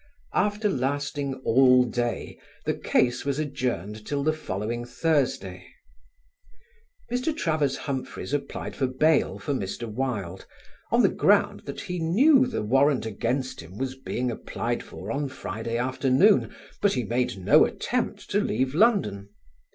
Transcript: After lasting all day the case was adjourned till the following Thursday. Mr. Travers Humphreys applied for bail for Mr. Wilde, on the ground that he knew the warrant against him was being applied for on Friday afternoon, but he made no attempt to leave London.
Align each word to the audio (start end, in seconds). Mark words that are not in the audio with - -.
After 0.33 0.67
lasting 0.67 1.35
all 1.45 1.83
day 1.83 2.39
the 2.65 2.73
case 2.73 3.23
was 3.23 3.37
adjourned 3.37 4.03
till 4.03 4.23
the 4.23 4.33
following 4.33 4.83
Thursday. 4.83 5.67
Mr. 7.11 7.37
Travers 7.37 7.77
Humphreys 7.77 8.33
applied 8.33 8.75
for 8.75 8.87
bail 8.87 9.37
for 9.37 9.53
Mr. 9.53 9.87
Wilde, 9.87 10.47
on 10.91 11.03
the 11.03 11.07
ground 11.09 11.59
that 11.67 11.81
he 11.81 11.99
knew 11.99 12.47
the 12.47 12.63
warrant 12.63 13.05
against 13.05 13.59
him 13.61 13.77
was 13.77 13.93
being 13.93 14.31
applied 14.31 14.81
for 14.81 15.11
on 15.11 15.29
Friday 15.29 15.77
afternoon, 15.77 16.51
but 16.81 16.93
he 16.93 17.03
made 17.03 17.37
no 17.37 17.63
attempt 17.63 18.27
to 18.31 18.41
leave 18.41 18.73
London. 18.73 19.29